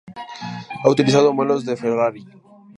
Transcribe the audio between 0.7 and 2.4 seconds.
Ha utilizado modelos de Ferrari.